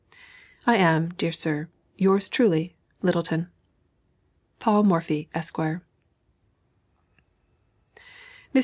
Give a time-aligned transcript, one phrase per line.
[0.65, 3.51] I am, dear sir, yours truly, LYTTELTON.
[4.57, 5.57] PAUL MORPHY, ESQ.
[5.57, 5.79] Mr.